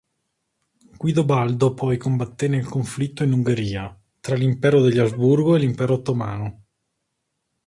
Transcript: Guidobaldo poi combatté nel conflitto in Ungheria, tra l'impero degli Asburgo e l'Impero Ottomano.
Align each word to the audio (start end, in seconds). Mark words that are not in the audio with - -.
Guidobaldo 1.01 1.75
poi 1.75 1.97
combatté 1.99 2.47
nel 2.47 2.65
conflitto 2.65 3.21
in 3.21 3.33
Ungheria, 3.33 3.95
tra 4.19 4.33
l'impero 4.33 4.81
degli 4.81 4.97
Asburgo 4.97 5.55
e 5.55 5.59
l'Impero 5.59 5.93
Ottomano. 5.93 6.63